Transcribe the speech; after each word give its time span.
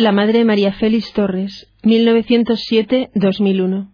la 0.00 0.12
Madre 0.12 0.44
María 0.46 0.72
Félix 0.72 1.12
Torres, 1.12 1.70
1907-2001. 1.82 3.90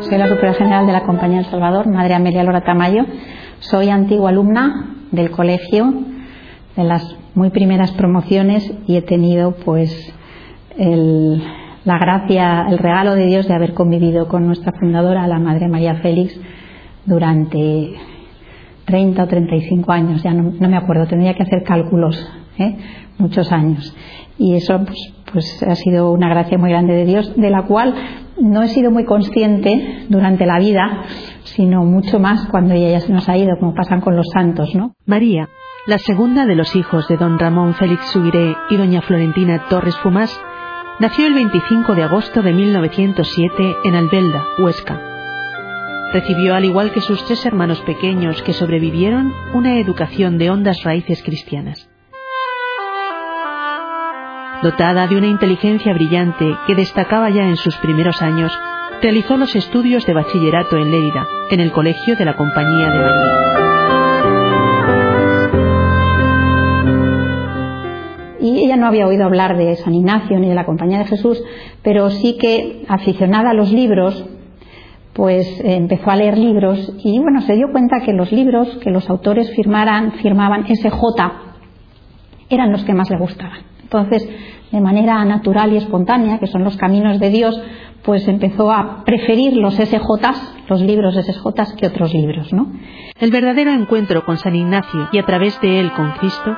Soy 0.00 0.16
la 0.16 0.28
superiora 0.28 0.54
general 0.54 0.86
de 0.86 0.92
la 0.92 1.04
Compañía 1.04 1.42
del 1.42 1.50
Salvador, 1.50 1.86
Madre 1.88 2.14
Amelia 2.14 2.42
Lora 2.42 2.64
Tamayo. 2.64 3.04
Soy 3.58 3.90
antigua 3.90 4.30
alumna 4.30 4.96
del 5.10 5.30
colegio, 5.30 5.92
de 6.74 6.84
las 6.84 7.04
muy 7.34 7.50
primeras 7.50 7.92
promociones 7.92 8.72
y 8.86 8.96
he 8.96 9.02
tenido 9.02 9.56
pues 9.56 9.92
la 10.78 11.98
gracia, 11.98 12.64
el 12.70 12.78
regalo 12.78 13.14
de 13.14 13.26
Dios 13.26 13.46
de 13.46 13.52
haber 13.52 13.74
convivido 13.74 14.26
con 14.26 14.46
nuestra 14.46 14.72
fundadora, 14.80 15.26
la 15.26 15.38
Madre 15.38 15.68
María 15.68 15.96
Félix, 15.96 16.40
durante 17.04 17.94
30 18.84 19.22
o 19.22 19.26
35 19.26 19.92
años, 19.92 20.22
ya 20.22 20.32
no, 20.32 20.52
me 20.68 20.76
acuerdo, 20.76 21.06
tendría 21.06 21.34
que 21.34 21.44
hacer 21.44 21.62
cálculos, 21.62 22.28
¿eh? 22.58 22.76
muchos 23.18 23.52
años. 23.52 23.94
Y 24.38 24.54
eso 24.54 24.80
pues, 24.84 25.14
pues, 25.32 25.62
ha 25.62 25.74
sido 25.76 26.12
una 26.12 26.28
gracia 26.28 26.58
muy 26.58 26.70
grande 26.70 26.94
de 26.94 27.04
Dios, 27.04 27.34
de 27.36 27.50
la 27.50 27.62
cual 27.62 27.94
no 28.40 28.62
he 28.62 28.68
sido 28.68 28.90
muy 28.90 29.04
consciente 29.04 30.06
durante 30.08 30.46
la 30.46 30.58
vida, 30.58 31.04
sino 31.44 31.84
mucho 31.84 32.18
más 32.18 32.46
cuando 32.46 32.74
ella 32.74 32.90
ya 32.90 33.00
se 33.00 33.12
nos 33.12 33.28
ha 33.28 33.36
ido, 33.36 33.56
como 33.58 33.74
pasan 33.74 34.00
con 34.00 34.16
los 34.16 34.26
santos, 34.32 34.74
¿no? 34.74 34.94
María, 35.06 35.48
la 35.86 35.98
segunda 35.98 36.46
de 36.46 36.56
los 36.56 36.74
hijos 36.74 37.06
de 37.08 37.16
don 37.16 37.38
Ramón 37.38 37.74
Félix 37.74 38.06
Subiré 38.12 38.56
y 38.70 38.76
doña 38.76 39.02
Florentina 39.02 39.64
Torres 39.68 39.96
Fumás, 39.98 40.38
nació 41.00 41.26
el 41.26 41.34
25 41.34 41.94
de 41.94 42.02
agosto 42.02 42.42
de 42.42 42.52
1907 42.52 43.76
en 43.84 43.94
Albelda, 43.94 44.44
Huesca 44.58 45.09
Recibió, 46.12 46.54
al 46.54 46.64
igual 46.64 46.92
que 46.92 47.00
sus 47.00 47.24
tres 47.24 47.46
hermanos 47.46 47.80
pequeños 47.82 48.42
que 48.42 48.52
sobrevivieron, 48.52 49.32
una 49.54 49.78
educación 49.78 50.38
de 50.38 50.50
hondas 50.50 50.82
raíces 50.82 51.22
cristianas. 51.22 51.88
Dotada 54.62 55.06
de 55.06 55.16
una 55.16 55.28
inteligencia 55.28 55.94
brillante 55.94 56.56
que 56.66 56.74
destacaba 56.74 57.30
ya 57.30 57.44
en 57.44 57.56
sus 57.56 57.76
primeros 57.76 58.20
años, 58.22 58.52
realizó 59.00 59.36
los 59.36 59.54
estudios 59.54 60.04
de 60.04 60.12
bachillerato 60.12 60.76
en 60.76 60.90
Lérida, 60.90 61.26
en 61.50 61.60
el 61.60 61.70
Colegio 61.70 62.16
de 62.16 62.24
la 62.24 62.36
Compañía 62.36 62.90
de 62.90 62.98
María. 62.98 63.50
y 68.42 68.64
ella 68.64 68.76
no 68.76 68.86
había 68.86 69.06
oído 69.06 69.24
hablar 69.24 69.56
de 69.56 69.76
San 69.76 69.94
Ignacio 69.94 70.38
ni 70.38 70.48
de 70.48 70.54
la 70.54 70.64
Compañía 70.64 70.98
de 71.00 71.04
Jesús, 71.04 71.42
pero 71.82 72.08
sí 72.10 72.38
que 72.38 72.84
aficionada 72.88 73.50
a 73.50 73.54
los 73.54 73.70
libros, 73.70 74.24
pues 75.20 75.46
empezó 75.62 76.10
a 76.10 76.16
leer 76.16 76.38
libros 76.38 76.94
y 77.04 77.18
bueno, 77.18 77.42
se 77.42 77.52
dio 77.52 77.70
cuenta 77.70 78.00
que 78.00 78.14
los 78.14 78.32
libros 78.32 78.78
que 78.78 78.88
los 78.88 79.10
autores 79.10 79.54
firmaran, 79.54 80.12
firmaban 80.12 80.64
SJ 80.64 80.90
eran 82.48 82.72
los 82.72 82.84
que 82.84 82.94
más 82.94 83.10
le 83.10 83.18
gustaban. 83.18 83.58
Entonces, 83.82 84.26
de 84.72 84.80
manera 84.80 85.22
natural 85.26 85.74
y 85.74 85.76
espontánea, 85.76 86.38
que 86.38 86.46
son 86.46 86.64
los 86.64 86.78
caminos 86.78 87.20
de 87.20 87.28
Dios, 87.28 87.62
pues 88.02 88.26
empezó 88.28 88.72
a 88.72 89.04
preferir 89.04 89.58
los 89.58 89.74
SJ, 89.74 90.00
los 90.70 90.80
libros 90.80 91.14
SJ, 91.14 91.76
que 91.76 91.88
otros 91.88 92.14
libros, 92.14 92.50
¿no? 92.54 92.72
El 93.20 93.30
verdadero 93.30 93.72
encuentro 93.72 94.24
con 94.24 94.38
San 94.38 94.56
Ignacio 94.56 95.10
y 95.12 95.18
a 95.18 95.26
través 95.26 95.60
de 95.60 95.80
él 95.80 95.92
con 95.92 96.12
Cristo 96.12 96.56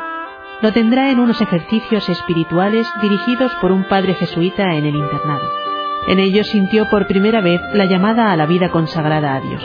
lo 0.60 0.72
tendrá 0.72 1.10
en 1.10 1.18
unos 1.18 1.40
ejercicios 1.40 2.08
espirituales 2.08 2.86
dirigidos 3.02 3.52
por 3.60 3.72
un 3.72 3.88
padre 3.88 4.14
jesuita 4.14 4.76
en 4.76 4.84
el 4.84 4.94
internado. 4.94 5.71
En 6.08 6.18
ellos 6.18 6.48
sintió 6.48 6.88
por 6.90 7.06
primera 7.06 7.40
vez 7.40 7.60
la 7.74 7.84
llamada 7.84 8.32
a 8.32 8.36
la 8.36 8.46
vida 8.46 8.70
consagrada 8.70 9.36
a 9.36 9.40
Dios. 9.40 9.62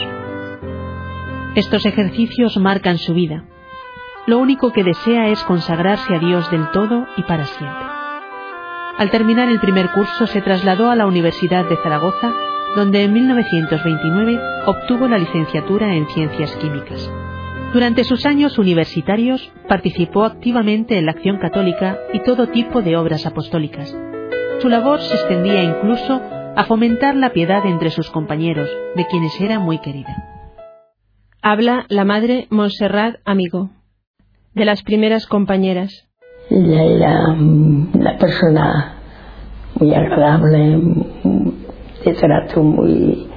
Estos 1.56 1.86
ejercicios 1.86 2.58
marcan 2.58 3.00
su 3.00 3.14
vida. 3.14 3.46
Lo 4.28 4.38
único 4.38 4.72
que 4.72 4.84
desea 4.84 5.30
es 5.30 5.44
consagrarse 5.44 6.14
a 6.14 6.20
Dios 6.20 6.52
del 6.52 6.70
todo 6.72 7.08
y 7.18 7.24
para 7.24 7.46
siempre. 7.46 7.86
Al 8.98 9.09
terminar 9.09 9.50
el 9.50 9.59
primer 9.59 9.90
curso 9.90 10.28
se 10.28 10.42
trasladó 10.42 10.92
a 10.92 10.96
la 10.96 11.08
Universidad 11.08 11.66
de 11.66 11.78
Zaragoza, 11.78 12.34
donde 12.75 13.04
en 13.04 13.14
1929 13.14 14.40
obtuvo 14.66 15.08
la 15.08 15.18
licenciatura 15.18 15.96
en 15.96 16.08
Ciencias 16.08 16.56
Químicas. 16.58 17.12
Durante 17.74 18.04
sus 18.04 18.25
años 18.25 18.58
universitarios 18.58 19.52
participó 19.68 20.25
activamente 20.25 20.98
en 20.98 21.06
la 21.06 21.12
acción 21.12 21.38
católica 21.38 21.98
y 22.14 22.22
todo 22.22 22.48
tipo 22.48 22.81
de 22.81 22.98
obras 22.98 23.25
apostólicas, 23.25 23.96
su 24.59 24.69
labor 24.69 25.00
se 25.01 25.13
extendía 25.13 25.63
incluso 25.63 26.19
a 26.56 26.63
fomentar 26.63 27.16
la 27.16 27.31
piedad 27.31 27.66
entre 27.66 27.91
sus 27.91 28.09
compañeros, 28.09 28.69
de 28.95 29.06
quienes 29.06 29.40
era 29.40 29.59
muy 29.59 29.79
querida. 29.79 30.16
Habla 31.41 31.85
la 31.90 32.03
madre 32.03 32.47
Montserrat 32.50 33.18
Amigo, 33.25 33.69
de 34.56 34.66
las 34.66 34.81
primeras 34.81 35.28
compañeras. 35.28 36.07
Ella 36.50 36.84
era 36.84 37.29
una 37.29 38.18
persona 38.18 38.95
muy 39.79 39.94
agradable, 39.94 40.81
de 42.03 42.13
trato 42.13 42.63
muy, 42.63 43.28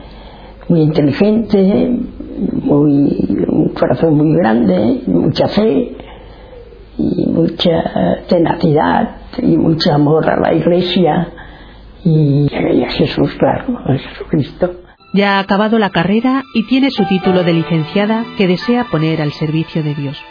muy 0.68 0.80
inteligente, 0.80 1.98
muy, 2.62 3.46
un 3.48 3.68
corazón 3.78 4.16
muy 4.16 4.34
grande, 4.36 5.02
mucha 5.06 5.48
fe 5.48 5.96
y 6.96 7.26
mucha 7.26 8.22
tenacidad 8.28 9.19
y 9.38 9.56
mucho 9.56 9.92
amor 9.92 10.28
a 10.28 10.40
la 10.40 10.54
iglesia 10.54 11.28
y 12.04 12.48
a 12.84 12.90
Jesús, 12.90 13.34
claro, 13.38 13.78
a 13.78 13.96
Jesucristo. 13.96 14.72
Ya 15.12 15.36
ha 15.36 15.40
acabado 15.40 15.78
la 15.78 15.90
carrera 15.90 16.44
y 16.54 16.66
tiene 16.66 16.90
su 16.90 17.04
título 17.04 17.42
de 17.42 17.52
licenciada 17.52 18.24
que 18.36 18.46
desea 18.46 18.84
poner 18.84 19.20
al 19.20 19.32
servicio 19.32 19.82
de 19.82 19.94
Dios. 19.94 20.22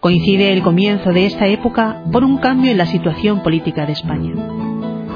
Coincide 0.00 0.52
el 0.52 0.62
comienzo 0.62 1.12
de 1.12 1.26
esta 1.26 1.46
época 1.46 2.02
por 2.12 2.24
un 2.24 2.38
cambio 2.38 2.70
en 2.70 2.78
la 2.78 2.86
situación 2.86 3.42
política 3.42 3.84
de 3.84 3.92
España. 3.92 4.32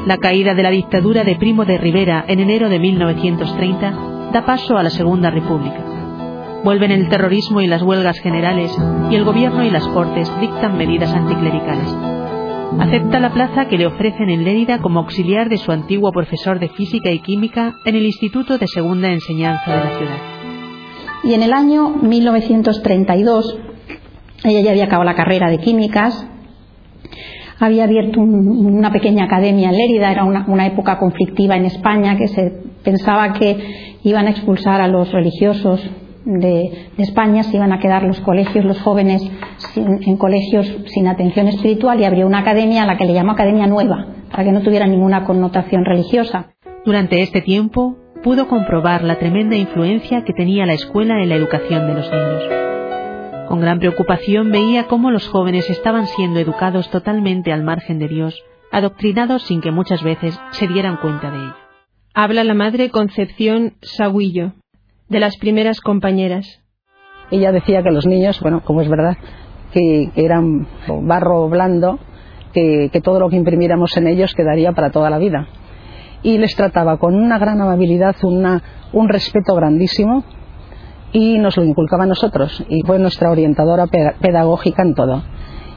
La 0.06 0.18
caída 0.18 0.54
de 0.54 0.62
la 0.62 0.70
dictadura 0.70 1.24
de 1.24 1.36
Primo 1.36 1.64
de 1.64 1.78
Rivera 1.78 2.24
en 2.26 2.40
enero 2.40 2.68
de 2.68 2.78
1930 2.78 4.30
da 4.32 4.44
paso 4.44 4.76
a 4.76 4.82
la 4.82 4.90
Segunda 4.90 5.30
República. 5.30 5.82
Vuelven 6.62 6.90
el 6.90 7.08
terrorismo 7.08 7.62
y 7.62 7.66
las 7.66 7.82
huelgas 7.82 8.18
generales 8.18 8.76
y 9.10 9.14
el 9.14 9.24
gobierno 9.24 9.64
y 9.64 9.70
las 9.70 9.86
cortes 9.88 10.30
dictan 10.40 10.76
medidas 10.76 11.14
anticlericales. 11.14 12.19
Acepta 12.78 13.18
la 13.18 13.32
plaza 13.32 13.66
que 13.66 13.76
le 13.76 13.86
ofrecen 13.86 14.30
en 14.30 14.44
Lérida 14.44 14.78
como 14.78 15.00
auxiliar 15.00 15.48
de 15.48 15.58
su 15.58 15.72
antiguo 15.72 16.12
profesor 16.12 16.60
de 16.60 16.68
física 16.68 17.10
y 17.10 17.18
química 17.18 17.74
en 17.84 17.96
el 17.96 18.06
Instituto 18.06 18.58
de 18.58 18.66
Segunda 18.68 19.10
Enseñanza 19.10 19.70
de 19.70 19.84
la 19.84 19.90
ciudad. 19.96 20.18
Y 21.24 21.34
en 21.34 21.42
el 21.42 21.52
año 21.52 21.90
1932, 21.90 23.58
ella 24.44 24.60
ya 24.60 24.70
había 24.70 24.84
acabado 24.84 25.04
la 25.04 25.16
carrera 25.16 25.50
de 25.50 25.58
químicas, 25.58 26.26
había 27.58 27.84
abierto 27.84 28.20
una 28.20 28.92
pequeña 28.92 29.24
academia 29.24 29.70
en 29.70 29.76
Lérida, 29.76 30.12
era 30.12 30.24
una, 30.24 30.46
una, 30.46 30.66
época 30.66 30.98
conflictiva 30.98 31.56
en 31.56 31.66
España 31.66 32.16
que 32.16 32.28
se 32.28 32.50
pensaba 32.82 33.32
que 33.34 33.98
iban 34.04 34.26
a 34.26 34.30
expulsar 34.30 34.80
a 34.80 34.88
los 34.88 35.12
religiosos 35.12 35.82
de, 36.38 36.90
España 36.98 37.42
se 37.42 37.56
iban 37.56 37.72
a 37.72 37.78
quedar 37.78 38.02
los 38.04 38.20
colegios, 38.20 38.64
los 38.64 38.80
jóvenes 38.80 39.22
en 39.76 40.16
colegios 40.16 40.72
sin 40.86 41.08
atención 41.08 41.48
espiritual 41.48 42.00
y 42.00 42.04
abrió 42.04 42.26
una 42.26 42.38
academia 42.38 42.82
a 42.82 42.86
la 42.86 42.96
que 42.96 43.04
le 43.04 43.14
llamó 43.14 43.32
Academia 43.32 43.66
Nueva, 43.66 44.06
para 44.30 44.44
que 44.44 44.52
no 44.52 44.60
tuviera 44.60 44.86
ninguna 44.86 45.24
connotación 45.24 45.84
religiosa. 45.84 46.52
Durante 46.84 47.22
este 47.22 47.40
tiempo 47.42 47.96
pudo 48.22 48.48
comprobar 48.48 49.02
la 49.02 49.18
tremenda 49.18 49.56
influencia 49.56 50.24
que 50.24 50.32
tenía 50.32 50.66
la 50.66 50.74
escuela 50.74 51.22
en 51.22 51.28
la 51.28 51.36
educación 51.36 51.86
de 51.86 51.94
los 51.94 52.10
niños. 52.10 52.44
Con 53.48 53.60
gran 53.60 53.80
preocupación 53.80 54.52
veía 54.52 54.86
cómo 54.86 55.10
los 55.10 55.26
jóvenes 55.28 55.68
estaban 55.68 56.06
siendo 56.06 56.38
educados 56.38 56.88
totalmente 56.90 57.52
al 57.52 57.64
margen 57.64 57.98
de 57.98 58.08
Dios, 58.08 58.44
adoctrinados 58.70 59.42
sin 59.42 59.60
que 59.60 59.72
muchas 59.72 60.02
veces 60.02 60.38
se 60.52 60.68
dieran 60.68 60.98
cuenta 60.98 61.30
de 61.30 61.38
ello. 61.38 61.54
Habla 62.14 62.44
la 62.44 62.54
madre 62.54 62.90
Concepción 62.90 63.74
Saguillo 63.82 64.52
de 65.10 65.20
las 65.20 65.36
primeras 65.36 65.80
compañeras. 65.80 66.62
Ella 67.30 67.52
decía 67.52 67.82
que 67.82 67.90
los 67.90 68.06
niños, 68.06 68.40
bueno, 68.40 68.62
como 68.64 68.80
es 68.80 68.88
verdad, 68.88 69.16
que, 69.72 70.10
eran 70.14 70.66
barro 71.02 71.48
blando, 71.48 71.98
que, 72.54 72.90
todo 73.02 73.20
lo 73.20 73.28
que 73.28 73.36
imprimiéramos 73.36 73.96
en 73.96 74.06
ellos 74.06 74.34
quedaría 74.34 74.72
para 74.72 74.90
toda 74.90 75.10
la 75.10 75.18
vida. 75.18 75.48
Y 76.22 76.38
les 76.38 76.54
trataba 76.54 76.98
con 76.98 77.14
una 77.14 77.38
gran 77.38 77.60
amabilidad, 77.60 78.16
una, 78.22 78.62
un 78.92 79.08
respeto 79.08 79.54
grandísimo, 79.54 80.24
y 81.12 81.38
nos 81.38 81.56
lo 81.56 81.64
inculcaba 81.64 82.04
a 82.04 82.06
nosotros. 82.06 82.64
Y 82.68 82.82
fue 82.82 82.98
nuestra 82.98 83.30
orientadora 83.30 83.86
pedagógica 83.86 84.82
en 84.82 84.94
todo. 84.94 85.22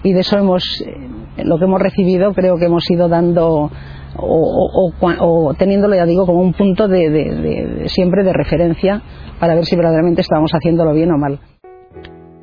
Y 0.04 0.14
de 0.14 0.20
eso 0.20 0.38
hemos, 0.38 0.82
eh, 0.82 1.44
lo 1.44 1.58
que 1.58 1.66
hemos 1.66 1.82
recibido, 1.82 2.34
creo 2.34 2.58
que 2.58 2.66
hemos 2.66 2.90
ido 2.92 3.08
dando 3.08 3.72
o, 4.18 5.54
teniéndolo, 5.58 5.96
ya 5.96 6.06
digo, 6.06 6.26
como 6.26 6.42
un 6.42 6.54
punto 6.54 6.88
de, 6.88 7.86
siempre 7.88 8.24
de 8.24 8.34
referencia 8.34 9.02
para 9.40 9.56
ver 9.56 9.66
si 9.66 9.76
verdaderamente 9.76 10.22
estábamos 10.22 10.52
haciéndolo 10.52 10.94
bien 10.94 11.12
o 11.12 11.18
mal. 11.18 11.40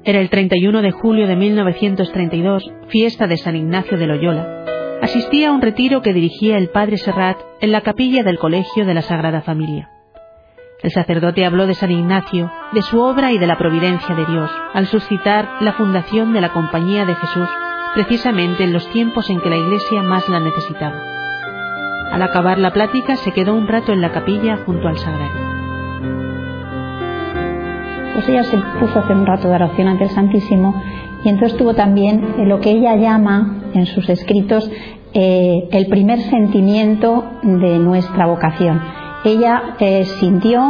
Era 0.02 0.20
el 0.20 0.30
31 0.30 0.82
de 0.82 0.90
julio 0.92 1.26
de 1.26 1.36
1932, 1.36 2.72
fiesta 2.88 3.26
de 3.26 3.36
San 3.36 3.56
Ignacio 3.56 3.98
de 3.98 4.06
Loyola. 4.06 4.64
Asistía 5.02 5.48
a 5.48 5.52
un 5.52 5.62
retiro 5.62 6.02
que 6.02 6.12
dirigía 6.12 6.56
el 6.56 6.70
padre 6.70 6.96
Serrat 6.96 7.38
en 7.60 7.72
la 7.72 7.82
capilla 7.82 8.22
del 8.22 8.38
Colegio 8.38 8.84
de 8.86 8.94
la 8.94 9.02
Sagrada 9.02 9.42
Familia. 9.42 9.90
El 10.82 10.90
sacerdote 10.90 11.44
habló 11.44 11.66
de 11.66 11.74
San 11.74 11.90
Ignacio, 11.90 12.50
de 12.72 12.80
su 12.80 13.00
obra 13.00 13.32
y 13.32 13.38
de 13.38 13.46
la 13.46 13.58
providencia 13.58 14.14
de 14.14 14.24
Dios, 14.24 14.50
al 14.72 14.86
suscitar 14.86 15.46
la 15.60 15.74
fundación 15.74 16.32
de 16.32 16.40
la 16.40 16.52
Compañía 16.54 17.04
de 17.04 17.14
Jesús, 17.14 17.48
precisamente 17.94 18.64
en 18.64 18.72
los 18.72 18.88
tiempos 18.90 19.28
en 19.28 19.40
que 19.40 19.50
la 19.50 19.58
Iglesia 19.58 20.02
más 20.02 20.26
la 20.30 20.40
necesitaba. 20.40 21.19
Al 22.10 22.22
acabar 22.22 22.58
la 22.58 22.72
plática 22.72 23.16
se 23.16 23.32
quedó 23.32 23.54
un 23.54 23.68
rato 23.68 23.92
en 23.92 24.00
la 24.00 24.12
capilla 24.12 24.58
junto 24.66 24.88
al 24.88 24.98
sagrario. 24.98 25.50
Pues 28.14 28.28
ella 28.28 28.42
se 28.44 28.58
puso 28.78 28.98
a 28.98 29.02
hacer 29.02 29.16
un 29.16 29.26
rato 29.26 29.48
de 29.48 29.54
oración 29.54 29.88
ante 29.88 30.04
el 30.04 30.10
Santísimo 30.10 30.74
y 31.24 31.28
entonces 31.28 31.56
tuvo 31.56 31.74
también 31.74 32.48
lo 32.48 32.60
que 32.60 32.70
ella 32.70 32.96
llama 32.96 33.62
en 33.74 33.86
sus 33.86 34.08
escritos 34.08 34.70
eh, 35.12 35.68
el 35.72 35.86
primer 35.86 36.18
sentimiento 36.20 37.32
de 37.42 37.78
nuestra 37.78 38.26
vocación 38.26 38.80
ella 39.24 39.74
eh, 39.78 40.06
sintió, 40.18 40.62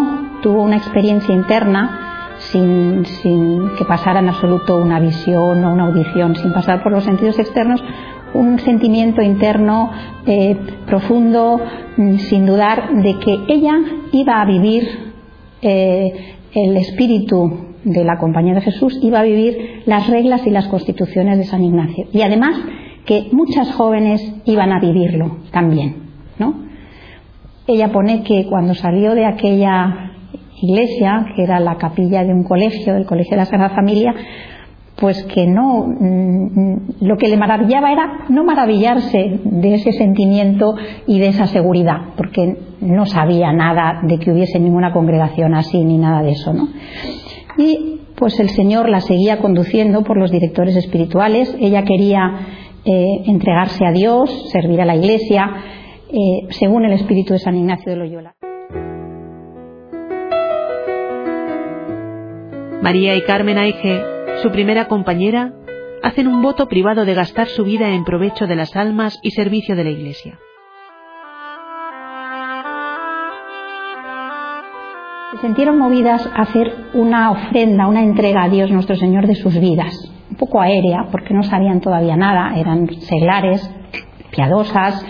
tuvo 0.43 0.62
una 0.62 0.76
experiencia 0.76 1.32
interna 1.32 2.36
sin, 2.38 3.04
que 3.78 3.84
pasara 3.84 4.19
en 4.19 4.28
absoluto 4.28 4.76
una 4.76 4.98
visión 4.98 5.64
o 5.64 5.72
una 5.72 5.84
audición, 5.84 6.34
sin 6.34 6.52
pasar 6.52 6.82
por 6.82 6.90
los 6.90 7.04
sentidos 7.04 7.38
externos, 7.38 7.82
un 8.35 8.59
sentimiento 8.59 9.23
interno 9.23 9.91
eh, 10.27 10.56
profundo, 10.87 11.61
mm, 11.97 12.17
sin 12.17 12.47
dudar, 12.47 12.94
de 13.03 13.19
que 13.19 13.38
ella 13.49 13.75
iba 14.12 14.41
a 14.41 14.44
vivir 14.44 14.88
eh, 15.62 16.37
el 16.53 16.77
espíritu 16.77 17.71
de 17.85 18.05
la 18.05 18.19
Compañía 18.19 18.55
de 18.55 18.61
Jesús, 18.61 18.99
iba 19.03 19.21
a 19.21 19.25
vivir 19.25 19.82
las 19.87 20.09
reglas 20.09 20.47
y 20.47 20.50
las 20.50 20.69
constituciones 20.69 21.38
de 21.38 21.44
San 21.44 21.62
Ignacio. 21.62 22.06
Y 22.12 22.23
además 22.23 22.56
que 23.06 23.29
muchas 23.32 23.73
jóvenes 23.73 24.23
iban 24.44 24.73
a 24.73 24.81
vivirlo 24.81 25.38
también, 25.50 25.97
¿no? 26.38 26.55
Ella 27.67 27.93
pone 27.93 28.23
que 28.23 28.47
cuando 28.47 28.75
salió 28.75 29.15
de 29.15 29.27
aquella 29.27 30.12
iglesia, 30.61 31.27
que 31.35 31.43
era 31.43 31.61
la 31.61 31.77
capilla 31.77 32.25
de 32.25 32.32
un 32.32 32.44
colegio, 32.44 32.94
del 32.94 33.06
Colegio 33.06 33.32
de 33.32 33.37
la 33.38 33.44
Sagrada 33.47 33.75
Familia, 33.75 34.15
pues 35.00 35.25
que 35.25 35.47
no, 35.47 35.87
mm, 35.87 37.00
lo 37.00 37.17
que 37.17 37.29
le 37.29 37.38
maravillaba 37.38 37.91
era 37.91 38.26
no 38.29 38.44
maravillarse 38.44 39.41
de 39.44 39.75
ese 39.75 39.93
sentimiento 39.93 40.75
y 41.06 41.19
de 41.19 41.29
esa 41.29 41.47
seguridad, 41.47 42.14
porque 42.17 42.56
no 42.82 43.06
sabía 43.06 43.52
nada 43.52 44.00
de 44.02 44.19
que 44.19 44.31
hubiese 44.31 44.61
ninguna 44.61 44.93
congregación 44.93 45.55
así 45.55 45.82
ni 45.82 45.97
nada 45.97 46.23
de 46.23 46.32
eso, 46.32 46.52
¿no? 46.52 46.69
Y 47.56 48.00
pues 48.14 48.38
el 48.41 48.50
Señor 48.50 48.91
la 48.91 49.00
seguía 49.00 49.38
conduciendo 49.38 50.05
por 50.05 50.19
los 50.19 50.31
directores 50.31 50.76
espirituales, 50.76 51.56
ella 51.58 51.82
quería 51.82 52.20
eh, 52.85 53.23
entregarse 53.25 53.87
a 53.87 53.93
Dios, 53.93 54.50
servir 54.53 54.82
a 54.82 54.85
la 54.85 54.96
iglesia, 54.96 55.50
eh, 56.11 56.46
según 56.50 56.85
el 56.85 56.93
espíritu 56.93 57.32
de 57.32 57.38
San 57.38 57.56
Ignacio 57.56 57.93
de 57.93 57.96
Loyola. 57.96 58.35
María 62.82 63.14
y 63.14 63.23
Carmen 63.23 63.58
Aige, 63.58 64.19
su 64.42 64.50
primera 64.50 64.88
compañera, 64.88 65.52
hacen 66.02 66.26
un 66.26 66.40
voto 66.40 66.66
privado 66.66 67.04
de 67.04 67.14
gastar 67.14 67.48
su 67.48 67.62
vida 67.62 67.90
en 67.90 68.04
provecho 68.04 68.46
de 68.46 68.56
las 68.56 68.75
almas 68.75 69.19
y 69.22 69.32
servicio 69.32 69.76
de 69.76 69.84
la 69.84 69.90
Iglesia. 69.90 70.38
Se 75.32 75.38
sintieron 75.46 75.78
movidas 75.78 76.26
a 76.26 76.42
hacer 76.42 76.72
una 76.94 77.31
ofrenda, 77.31 77.87
una 77.87 78.02
entrega 78.02 78.44
a 78.44 78.48
Dios 78.48 78.70
nuestro 78.70 78.96
Señor 78.96 79.26
de 79.26 79.34
sus 79.34 79.58
vidas, 79.60 79.94
un 80.31 80.37
poco 80.37 80.60
aérea, 80.60 81.08
porque 81.12 81.34
no 81.34 81.43
sabían 81.43 81.81
todavía 81.81 82.16
nada, 82.16 82.58
eran 82.58 82.88
seglares, 82.88 83.70
piadosas, 84.31 85.04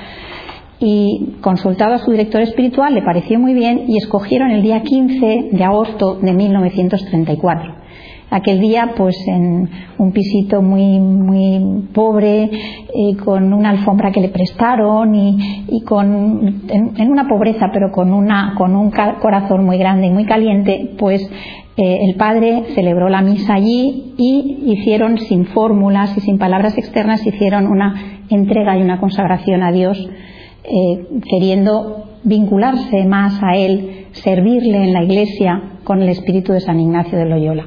y 0.80 1.36
consultado 1.40 1.94
a 1.94 1.98
su 1.98 2.10
director 2.10 2.40
espiritual, 2.40 2.94
le 2.94 3.02
pareció 3.02 3.38
muy 3.38 3.54
bien 3.54 3.84
y 3.86 3.98
escogieron 3.98 4.50
el 4.50 4.62
día 4.62 4.82
15 4.82 5.50
de 5.52 5.64
agosto 5.64 6.16
de 6.16 6.32
1934. 6.32 7.79
Aquel 8.30 8.60
día, 8.60 8.94
pues 8.96 9.16
en 9.26 9.68
un 9.98 10.12
pisito 10.12 10.62
muy, 10.62 11.00
muy 11.00 11.88
pobre, 11.92 12.44
eh, 12.44 13.16
con 13.24 13.52
una 13.52 13.70
alfombra 13.70 14.12
que 14.12 14.20
le 14.20 14.28
prestaron 14.28 15.14
y, 15.16 15.82
con, 15.84 16.62
en, 16.68 17.10
una 17.10 17.26
pobreza, 17.26 17.70
pero 17.72 17.90
con, 17.90 18.12
una, 18.12 18.54
con 18.56 18.76
un 18.76 18.92
corazón 19.20 19.64
muy 19.64 19.78
grande 19.78 20.06
y 20.06 20.10
muy 20.10 20.26
caliente, 20.26 20.94
pues 20.96 21.28
eh, 21.76 21.98
el 22.08 22.14
padre 22.14 22.66
celebró 22.74 23.08
la 23.08 23.20
misa 23.20 23.54
allí 23.54 24.14
y 24.16 24.62
hicieron 24.66 25.18
sin 25.18 25.46
fórmulas 25.46 26.16
y 26.16 26.20
sin 26.20 26.38
palabras 26.38 26.78
externas, 26.78 27.26
hicieron 27.26 27.66
una 27.66 28.20
entrega 28.28 28.78
y 28.78 28.82
una 28.82 29.00
consagración 29.00 29.64
a 29.64 29.72
Dios 29.72 29.98
eh, 30.62 31.06
queriendo 31.28 32.04
vincularse 32.22 33.04
más 33.06 33.42
a 33.42 33.56
él, 33.56 34.06
servirle 34.12 34.84
en 34.84 34.92
la 34.92 35.02
iglesia 35.02 35.62
con 35.82 36.02
el 36.02 36.10
espíritu 36.10 36.52
de 36.52 36.60
San 36.60 36.78
Ignacio 36.78 37.18
de 37.18 37.24
Loyola. 37.24 37.66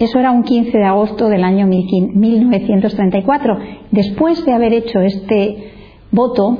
Eso 0.00 0.18
era 0.18 0.30
un 0.30 0.42
15 0.44 0.78
de 0.78 0.84
agosto 0.84 1.28
del 1.28 1.44
año 1.44 1.66
1934. 1.66 3.58
Después 3.90 4.42
de 4.46 4.54
haber 4.54 4.72
hecho 4.72 5.02
este 5.02 5.74
voto, 6.10 6.56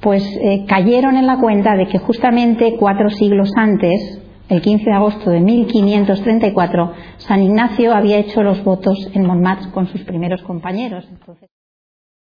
pues 0.00 0.24
eh, 0.42 0.64
cayeron 0.66 1.16
en 1.16 1.28
la 1.28 1.38
cuenta 1.38 1.76
de 1.76 1.86
que 1.86 1.98
justamente 1.98 2.74
cuatro 2.76 3.08
siglos 3.08 3.52
antes, 3.54 4.20
el 4.48 4.62
15 4.62 4.84
de 4.84 4.92
agosto 4.92 5.30
de 5.30 5.38
1534, 5.38 6.92
San 7.18 7.40
Ignacio 7.40 7.94
había 7.94 8.18
hecho 8.18 8.42
los 8.42 8.64
votos 8.64 8.98
en 9.14 9.26
Montmartre 9.26 9.70
con 9.70 9.86
sus 9.86 10.02
primeros 10.02 10.42
compañeros. 10.42 11.08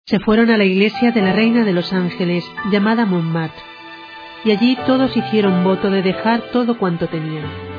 Se 0.06 0.20
fueron 0.20 0.52
a 0.52 0.58
la 0.58 0.66
iglesia 0.66 1.12
de 1.12 1.24
la 1.24 1.34
Reina 1.34 1.64
de 1.64 1.74
los 1.74 1.92
Ángeles, 1.92 2.46
llamada 2.72 3.08
Montmartre, 3.08 3.64
y 4.46 4.52
allí 4.52 4.78
todos 4.86 5.18
hicieron 5.18 5.64
voto 5.64 5.90
de 5.90 6.04
dejar 6.04 6.52
todo 6.52 6.78
cuanto 6.78 7.08
tenían. 7.08 7.79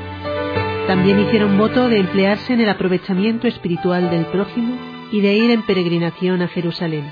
También 0.91 1.21
hicieron 1.21 1.57
voto 1.57 1.87
de 1.87 1.99
emplearse 1.99 2.51
en 2.51 2.59
el 2.59 2.67
aprovechamiento 2.67 3.47
espiritual 3.47 4.09
del 4.09 4.25
prójimo 4.25 4.75
y 5.13 5.21
de 5.21 5.35
ir 5.35 5.49
en 5.49 5.65
peregrinación 5.65 6.41
a 6.41 6.49
Jerusalén. 6.49 7.05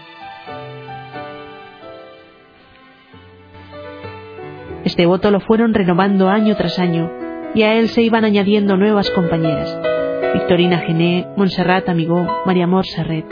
Este 4.84 5.06
voto 5.06 5.32
lo 5.32 5.40
fueron 5.40 5.74
renovando 5.74 6.28
año 6.28 6.58
tras 6.58 6.78
año 6.78 7.10
y 7.56 7.62
a 7.62 7.76
él 7.76 7.88
se 7.88 8.02
iban 8.02 8.26
añadiendo 8.26 8.76
nuevas 8.76 9.10
compañeras. 9.12 9.80
Victorina 10.34 10.80
Gené, 10.80 11.30
Montserrat 11.38 11.88
Amigó, 11.88 12.28
María 12.46 12.66
Amor 12.66 12.86
Serret. 12.86 13.28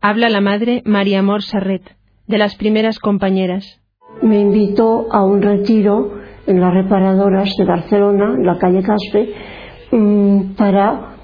Habla 0.00 0.28
la 0.28 0.40
madre 0.40 0.84
María 0.86 1.18
Amor 1.18 1.42
Sarret, 1.42 1.96
de 2.28 2.38
las 2.38 2.54
primeras 2.54 3.00
compañeras. 3.00 3.82
Me 4.22 4.38
invitó 4.38 5.08
a 5.10 5.24
un 5.24 5.42
retiro 5.42 6.21
en 6.46 6.60
las 6.60 6.74
reparadoras 6.74 7.50
de 7.56 7.64
Barcelona, 7.64 8.34
en 8.36 8.46
la 8.46 8.58
calle 8.58 8.82
Caspe, 8.82 9.32
mm, 9.90 10.54
para 10.56 11.16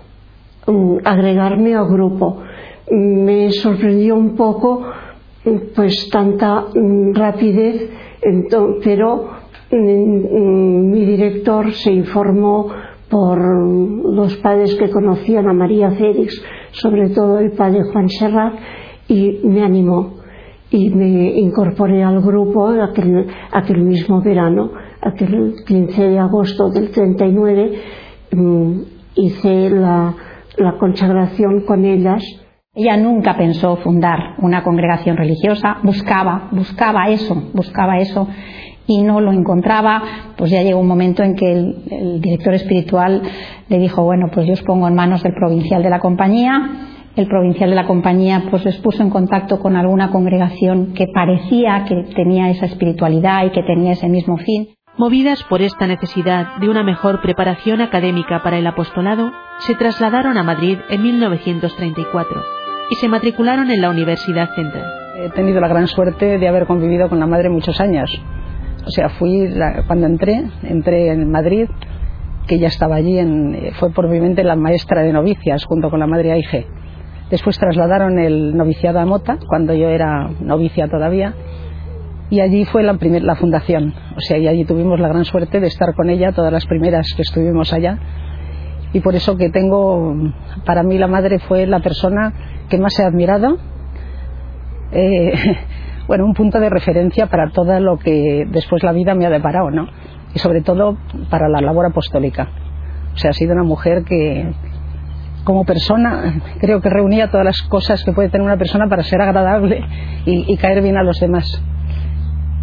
mm, 0.67 0.99
agregarme 1.05 1.75
al 1.75 1.89
grupo. 1.89 2.43
Me 2.91 3.51
sorprendió 3.53 4.17
un 4.17 4.35
poco 4.35 4.85
pues 5.75 6.09
tanta 6.11 6.67
mm, 6.75 7.15
rapidez, 7.15 7.91
pero 8.83 9.29
mi 9.71 11.05
director 11.05 11.73
se 11.73 11.93
informó 11.93 12.69
por 13.09 13.39
los 13.39 14.37
padres 14.37 14.75
que 14.77 14.91
conocían 14.91 15.49
a 15.49 15.53
María 15.53 15.91
Félix, 15.93 16.43
sobre 16.73 17.11
todo 17.11 17.39
el 17.39 17.53
padre 17.53 17.83
Juan 17.93 18.09
Serrat, 18.09 18.55
y 19.09 19.41
me 19.45 19.63
animó. 19.63 20.19
Y 20.71 20.91
me 20.91 21.39
incorporé 21.39 22.03
al 22.03 22.21
grupo 22.21 22.69
aquel, 22.69 23.27
aquel 23.53 23.83
mismo 23.83 24.21
verano, 24.21 24.71
aquel 25.09 25.55
15 25.67 26.09
de 26.09 26.19
agosto 26.19 26.71
del 26.71 26.91
39, 26.91 27.83
mm, 28.33 28.81
hice 29.17 29.71
la, 29.71 30.15
consagración 30.79 31.65
con 31.67 31.85
ellas. 31.85 32.23
Ella 32.75 32.97
nunca 32.97 33.37
pensó 33.37 33.77
fundar 33.77 34.35
una 34.38 34.62
congregación 34.62 35.17
religiosa, 35.17 35.79
buscaba, 35.83 36.49
buscaba 36.53 37.09
eso, 37.09 37.50
buscaba 37.53 37.99
eso 37.99 38.29
y 38.87 39.03
no 39.03 39.21
lo 39.21 39.33
encontraba, 39.33 40.03
pues 40.37 40.50
ya 40.50 40.62
llegó 40.62 40.81
un 40.81 40.88
momento 40.88 41.23
en 41.23 41.35
que 41.35 41.53
el, 41.53 42.21
director 42.21 42.55
espiritual 42.55 43.23
le 43.69 43.79
dijo, 43.79 44.03
bueno, 44.03 44.31
pues 44.33 44.47
yo 44.47 44.55
os 44.55 44.62
pongo 44.62 44.88
en 44.88 44.95
manos 44.95 45.23
del 45.23 45.35
provincial 45.35 45.83
de 45.83 45.91
la 45.91 46.00
compañía. 46.00 46.87
El 47.15 47.27
provincial 47.27 47.71
de 47.71 47.77
la 47.77 47.87
compañía 47.87 48.45
pues 48.50 48.65
les 48.65 48.77
puso 48.79 49.03
en 49.03 49.11
contacto 49.11 49.59
con 49.59 49.77
alguna 49.77 50.11
congregación 50.11 50.95
que 50.95 51.07
parecía 51.12 51.85
que 51.85 52.15
tenía 52.15 52.49
esa 52.49 52.67
espiritualidad 52.67 53.45
y 53.45 53.50
que 53.50 53.62
tenía 53.62 53.93
ese 53.93 54.09
mismo 54.09 54.38
fin. 54.38 54.69
Movidas 54.99 55.45
por 55.45 55.62
esta 55.62 55.87
necesidad 55.87 56.57
de 56.57 56.69
una 56.69 56.83
mejor 56.83 57.21
preparación 57.21 57.81
académica 57.81 58.43
para 58.43 58.59
el 58.59 58.67
apostolado, 58.67 59.31
se 59.59 59.76
trasladaron 59.76 60.37
a 60.37 60.43
Madrid 60.43 60.76
en 60.90 61.02
1934 61.02 62.43
y 62.90 62.97
se 62.97 63.07
matricularon 63.07 63.71
en 63.71 63.81
la 63.81 63.90
Universidad 63.90 64.52
Central. 64.57 64.85
He 65.17 65.31
tenido 65.31 65.61
la 65.61 65.69
gran 65.69 65.87
suerte 65.87 66.38
de 66.38 66.49
haber 66.49 66.67
convivido 66.67 67.09
con 67.09 67.21
la 67.21 67.28
madre 67.28 67.49
muchos 67.49 67.81
años. 67.81 68.11
O 68.85 68.90
sea, 68.90 69.09
fui 69.11 69.49
cuando 69.87 70.07
entré, 70.07 70.43
entré 70.64 71.12
en 71.12 71.31
Madrid, 71.31 71.69
que 72.49 72.59
ya 72.59 72.67
estaba 72.67 72.97
allí, 72.97 73.21
en, 73.21 73.71
fue 73.75 73.93
probablemente 73.93 74.43
la 74.43 74.57
maestra 74.57 75.02
de 75.02 75.12
novicias 75.12 75.64
junto 75.64 75.90
con 75.90 76.00
la 76.00 76.09
madre 76.09 76.33
Aige. 76.33 76.67
Después 77.31 77.57
trasladaron 77.57 78.19
el 78.19 78.57
noviciado 78.57 78.99
a 78.99 79.07
Mota, 79.07 79.38
cuando 79.47 79.75
yo 79.75 79.90
era 79.90 80.28
novicia 80.40 80.88
todavía, 80.88 81.35
y 82.31 82.41
allí 82.41 82.65
fue 82.67 82.83
la, 82.83 82.95
primer, 82.95 83.23
la 83.23 83.37
fundación. 83.37 83.95
O 84.17 84.21
sea, 84.21 84.37
y 84.39 84.49
allí 84.49 84.65
tuvimos 84.65 85.01
la 85.01 85.09
gran 85.09 85.25
suerte 85.25 85.61
de 85.61 85.67
estar 85.67 85.95
con 85.95 86.11
ella, 86.11 86.33
todas 86.33 86.53
las 86.53 86.67
primeras 86.67 87.07
que 87.17 87.23
estuvimos 87.23 87.73
allá. 87.73 87.99
Y 88.93 89.01
por 89.01 89.15
eso 89.15 89.37
que 89.37 89.51
tengo, 89.51 90.15
para 90.65 90.83
mí 90.83 90.99
la 90.99 91.07
madre 91.07 91.39
fue 91.39 91.67
la 91.67 91.81
persona 91.81 92.33
que 92.69 92.79
más 92.79 92.99
he 92.99 93.05
admirado. 93.05 93.59
Eh, 94.93 95.33
bueno, 96.07 96.27
un 96.27 96.35
punto 96.35 96.61
de 96.61 96.69
referencia 96.69 97.27
para 97.27 97.51
todo 97.51 97.81
lo 97.81 97.99
que 97.99 98.47
después 98.51 98.83
la 98.83 98.93
vida 98.93 99.15
me 99.15 99.27
ha 99.27 99.31
deparado, 99.31 99.71
¿no? 99.71 99.89
Y 100.35 100.39
sobre 100.39 100.61
todo 100.61 100.99
para 101.31 101.49
la 101.49 101.63
labor 101.63 101.87
apostólica. 101.87 102.49
O 103.15 103.17
sea, 103.17 103.31
ha 103.31 103.35
sido 103.35 103.53
una 103.53 103.65
mujer 103.65 104.05
que, 104.05 104.53
como 105.45 105.65
persona, 105.65 106.43
creo 106.61 106.83
que 106.83 106.91
reunía 106.91 107.31
todas 107.31 107.47
las 107.47 107.63
cosas 107.63 108.05
que 108.05 108.13
puede 108.13 108.29
tener 108.29 108.47
una 108.47 108.59
persona 108.59 108.87
para 108.87 109.03
ser 109.03 109.23
agradable 109.23 109.83
y, 110.27 110.53
y 110.53 110.57
caer 110.59 110.83
bien 110.83 110.99
a 110.99 111.03
los 111.03 111.19
demás 111.19 111.63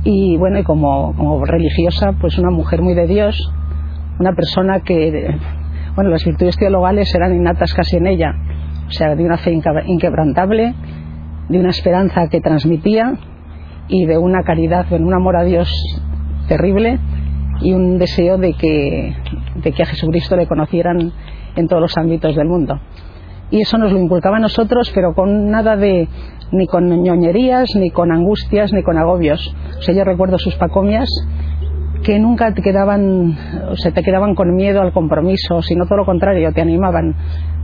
y 0.07 0.37
bueno, 0.37 0.59
y 0.59 0.63
como, 0.63 1.43
religiosa, 1.45 2.13
pues 2.21 2.37
una 2.37 2.51
mujer 2.51 2.83
muy 2.83 2.93
de 2.93 3.07
Dios, 3.07 3.51
una 4.19 4.33
persona 4.33 4.81
que, 4.81 5.35
bueno, 5.95 6.11
las 6.11 6.23
virtudes 6.23 6.55
teologales 6.57 7.13
eran 7.15 7.35
innatas 7.35 7.73
casi 7.73 7.97
en 7.97 8.05
ella, 8.05 8.31
o 8.87 8.91
sea, 8.91 9.15
de 9.15 9.25
una 9.25 9.37
fe 9.37 9.51
inquebrantable, 9.87 10.75
de 11.49 11.59
una 11.59 11.69
esperanza 11.69 12.27
que 12.27 12.39
transmitía 12.39 13.15
y 13.87 14.05
de 14.05 14.19
una 14.19 14.43
caridad, 14.43 14.85
de 14.85 14.97
un 14.97 15.13
amor 15.13 15.37
a 15.37 15.43
Dios 15.43 15.71
terrible 16.47 16.99
y 17.61 17.73
un 17.73 17.97
deseo 17.97 18.37
de 18.37 18.53
que, 18.53 19.15
de 19.55 19.71
que 19.71 19.83
a 19.83 19.87
Jesucristo 19.87 20.35
le 20.35 20.45
conocieran 20.45 21.13
en 21.55 21.67
todos 21.67 21.81
los 21.81 21.97
ámbitos 21.97 22.35
del 22.35 22.47
mundo. 22.47 22.79
Y 23.49 23.61
eso 23.61 23.79
nos 23.79 23.91
lo 23.91 23.99
inculcaba 23.99 24.37
a 24.37 24.39
nosotros, 24.39 24.91
pero 24.93 25.15
con 25.15 25.49
nada 25.49 25.75
de, 25.75 26.07
ni 26.51 26.67
con 26.67 26.87
ñoñerías, 27.03 27.75
ni 27.75 27.91
con 27.91 28.11
angustias, 28.11 28.71
ni 28.73 28.83
con 28.83 28.97
agobios. 28.97 29.55
O 29.77 29.81
sea, 29.81 29.95
yo 29.95 30.03
recuerdo 30.03 30.37
sus 30.37 30.55
pacomias 30.55 31.09
que 32.03 32.19
nunca 32.19 32.53
te 32.53 32.61
quedaban, 32.61 33.35
o 33.69 33.75
sea, 33.75 33.91
te 33.91 34.03
quedaban 34.03 34.35
con 34.35 34.55
miedo 34.55 34.81
al 34.81 34.93
compromiso, 34.93 35.61
sino 35.61 35.85
todo 35.85 35.97
lo 35.99 36.05
contrario, 36.05 36.51
te 36.53 36.61
animaban, 36.61 37.15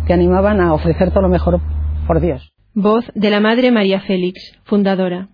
te 0.08 0.14
animaban 0.14 0.60
a 0.62 0.74
ofrecer 0.74 1.12
todo 1.12 1.22
lo 1.22 1.30
mejor 1.30 1.60
por 2.08 2.20
Dios. 2.20 2.52
Voz 2.74 3.06
de 3.14 3.30
la 3.30 3.40
Madre 3.40 3.72
María 3.72 4.00
Félix, 4.00 4.60
fundadora. 4.64 5.30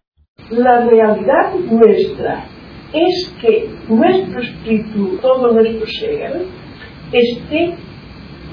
La 0.49 0.85
realidad 0.85 1.53
nuestra 1.71 2.45
es 2.93 3.35
que 3.41 3.69
nuestro 3.89 4.41
espíritu, 4.41 5.17
todo 5.21 5.53
nuestro 5.53 5.87
ser, 5.87 6.45
esté 7.11 7.75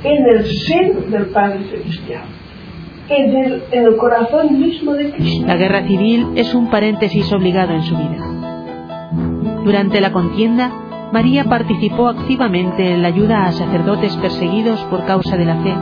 en 0.04 0.26
el 0.28 0.44
seno 0.44 1.00
del 1.10 1.26
Padre 1.26 1.64
Celestial 1.70 2.43
La 5.46 5.56
guerra 5.56 5.86
civil 5.86 6.28
es 6.36 6.54
un 6.54 6.70
paréntesis 6.70 7.30
obligado 7.32 7.74
en 7.74 7.82
su 7.82 7.96
vida. 7.96 9.62
Durante 9.64 10.00
la 10.00 10.12
contienda, 10.12 10.70
María 11.12 11.44
participó 11.44 12.08
activamente 12.08 12.92
en 12.92 13.02
la 13.02 13.08
ayuda 13.08 13.46
a 13.46 13.52
sacerdotes 13.52 14.16
perseguidos 14.16 14.80
por 14.84 15.04
causa 15.04 15.36
de 15.36 15.44
la 15.44 15.56
fe. 15.56 15.74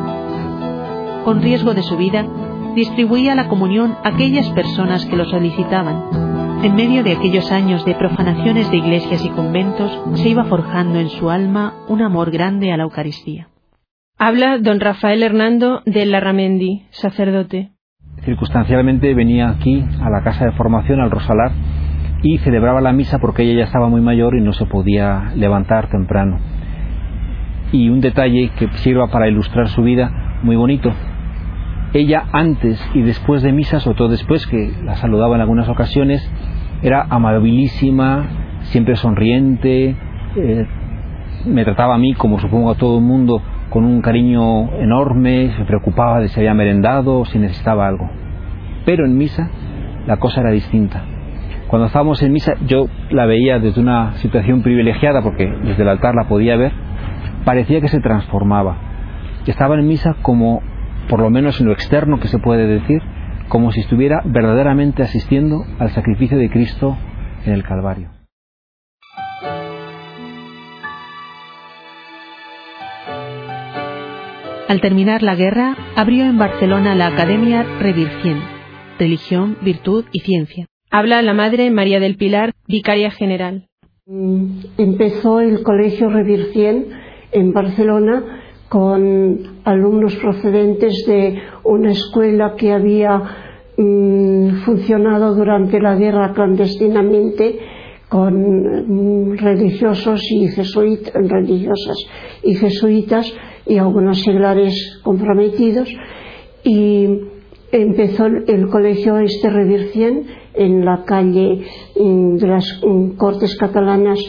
Con 1.25 1.43
riesgo 1.43 1.75
de 1.75 1.83
su 1.83 1.97
vida, 1.97 2.27
distribuía 2.75 3.35
la 3.35 3.49
comunión 3.49 3.97
a 4.03 4.09
aquellas 4.09 4.49
personas 4.51 5.07
que 5.07 5.17
lo 5.17 5.25
solicitaban. 5.25 6.61
En 6.65 6.75
medio 6.75 7.03
de 7.03 7.13
aquellos 7.13 7.51
años 7.51 7.85
de 7.85 7.95
profanaciones 7.95 8.71
de 8.71 8.79
iglesias 8.79 9.25
y 9.25 9.31
conventos, 9.31 9.91
se 10.15 10.29
iba 10.29 10.45
forjando 10.45 10.99
en 10.99 11.09
su 11.09 11.31
alma 11.31 11.75
un 11.89 12.03
amor 12.03 12.31
grande 12.31 12.73
a 12.73 12.77
la 12.77 12.85
Eucaristía. 12.85 13.52
Habla 14.25 14.59
don 14.59 14.79
Rafael 14.79 15.21
Hernando 15.21 15.83
de 15.85 16.07
Larramendi, 16.07 16.87
sacerdote. 16.91 17.73
Circunstancialmente 18.25 19.13
venía 19.15 19.49
aquí 19.49 19.85
a 20.01 20.11
la 20.11 20.23
casa 20.23 20.45
de 20.45 20.53
formación, 20.53 21.01
al 21.01 21.11
Rosalar, 21.11 21.51
y 22.23 22.39
celebraba 22.39 22.81
la 22.81 22.93
misa 22.93 23.19
porque 23.19 23.43
ella 23.43 23.59
ya 23.59 23.65
estaba 23.65 23.89
muy 23.89 24.01
mayor 24.01 24.37
y 24.37 24.41
no 24.41 24.53
se 24.53 24.65
podía 24.65 25.33
levantar 25.35 25.91
temprano. 25.91 26.39
Y 27.73 27.89
un 27.89 28.01
detalle 28.01 28.53
que 28.57 28.69
sirva 28.75 29.09
para 29.09 29.27
ilustrar 29.27 29.67
su 29.67 29.83
vida, 29.83 30.39
muy 30.45 30.55
bonito. 30.55 30.93
Ella 31.93 32.23
antes 32.33 32.81
y 32.95 33.03
después 33.03 33.43
de 33.43 33.51
misa, 33.51 33.81
sobre 33.81 33.99
todo 33.99 34.09
después, 34.09 34.47
que 34.47 34.73
la 34.85 34.95
saludaba 34.95 35.35
en 35.35 35.41
algunas 35.41 35.69
ocasiones, 35.69 36.23
era 36.85 37.09
amabilísima, 37.11 38.27
siempre 38.71 38.95
sonriente, 38.95 39.97
eh, 40.37 40.67
me 41.45 41.65
trataba 41.65 41.97
a 41.97 41.99
mí, 41.99 42.15
como 42.15 42.39
supongo 42.39 42.71
a 42.71 42.77
todo 42.77 42.99
el 42.99 43.05
mundo, 43.05 43.43
con 43.73 43.85
un 43.87 44.03
cariño 44.03 44.71
enorme, 44.75 45.51
se 45.57 45.65
preocupaba 45.65 46.21
de 46.21 46.29
si 46.29 46.39
había 46.41 46.53
merendado 46.53 47.21
o 47.21 47.25
si 47.25 47.39
necesitaba 47.39 47.89
algo. 47.89 48.11
Pero 48.85 49.07
en 49.07 49.17
misa 49.17 49.49
la 50.07 50.19
cosa 50.19 50.43
era 50.43 50.51
distinta. 50.51 51.03
Cuando 51.69 51.87
estábamos 51.87 52.23
en 52.23 52.33
misa 52.33 52.53
yo 52.67 52.85
la 53.11 53.25
veía 53.25 53.59
desde 53.59 53.81
una 53.81 54.13
situación 54.17 54.63
privilegiada 54.63 55.23
porque 55.23 55.47
desde 55.65 55.85
el 55.85 55.89
altar 55.89 56.15
la 56.15 56.29
podía 56.29 56.57
ver, 56.57 56.73
parecía 57.47 57.81
que 57.81 57.89
se 57.89 58.01
transformaba. 58.01 58.77
Estaba 59.47 59.77
en 59.77 59.89
misa 59.89 60.17
como, 60.21 60.61
por 61.09 61.21
lo 61.21 61.31
menos 61.31 61.59
en 61.61 61.69
lo 61.69 61.73
externo 61.73 62.21
que 62.21 62.29
se 62.29 62.39
puede 62.39 62.67
decir, 62.67 63.01
como 63.49 63.73
si 63.73 63.81
estuviera 63.81 64.21
verdaderamente 64.27 65.03
asistiendo 65.03 65.65
al 65.79 65.89
sacrificio 65.91 66.37
de 66.37 66.51
Cristo 66.51 66.99
en 67.47 67.55
el 67.55 67.63
Calvario. 67.63 68.12
Al 74.69 74.81
terminar 74.81 75.23
la 75.23 75.35
guerra, 75.35 75.77
abrió 75.97 76.25
en 76.25 76.39
Barcelona 76.39 76.95
la 76.95 77.09
Academia 77.09 77.65
Revircien, 77.81 78.41
Religión, 78.99 79.57
Virtud 79.63 80.05
y 80.13 80.21
Ciencia. 80.21 80.67
Habla 80.91 81.21
la 81.23 81.35
Madre 81.35 81.71
María 81.71 82.01
del 82.01 82.17
Pilar, 82.17 82.53
vicaria 82.69 83.11
general. 83.11 83.67
Empezó 84.79 85.41
el 85.41 85.63
Colegio 85.63 86.11
Revircien 86.11 86.87
en 87.33 87.53
Barcelona 87.53 88.43
con 88.69 89.61
alumnos 89.65 90.17
procedentes 90.17 91.05
de 91.07 91.43
una 91.65 91.91
escuela 91.91 92.55
que 92.57 92.73
había 92.73 93.21
mm, 93.77 94.63
funcionado 94.65 95.35
durante 95.35 95.81
la 95.81 95.97
guerra 95.97 96.33
clandestinamente 96.33 97.59
con 98.13 98.35
mm, 98.35 99.39
religiosos 99.39 100.21
y 100.31 100.49
jesuitas, 100.49 101.15
religiosas 101.15 101.97
y 102.43 102.55
jesuitas 102.55 103.33
y 103.67 103.79
algunos 103.79 104.21
seglares 104.21 105.01
comprometidos 105.03 105.89
y 106.63 107.09
empezó 107.73 108.27
el 108.27 108.69
colegio 108.69 109.17
este 109.17 109.49
Revircien 109.49 110.27
en 110.53 110.85
la 110.85 111.05
calle 111.07 111.65
mm, 111.99 112.37
de 112.37 112.47
las 112.47 112.83
mm, 112.87 113.13
Cortes 113.13 113.57
Catalanas 113.57 114.21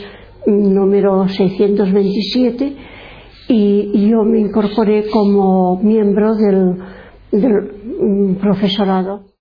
número 0.46 1.28
627 1.28 2.76
y 3.50 4.10
yo 4.10 4.24
me 4.24 4.40
incorporé 4.40 5.10
como 5.10 5.78
miembro 5.84 6.36
del 6.36 6.78
profesorado. 8.40 9.33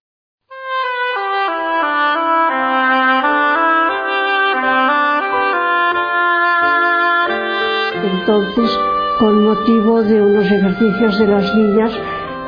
Entonces 8.33 8.81
con 9.19 9.45
motivo 9.45 10.03
de 10.03 10.23
unos 10.23 10.47
ejercicios 10.47 11.19
de 11.19 11.27
las 11.27 11.55
niñas 11.55 11.93